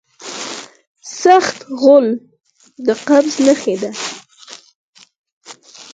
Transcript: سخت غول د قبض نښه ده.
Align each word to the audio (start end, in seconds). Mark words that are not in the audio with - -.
سخت 1.21 1.57
غول 1.79 2.07
د 2.85 2.87
قبض 3.07 3.35
نښه 3.45 3.75
ده. 3.81 3.91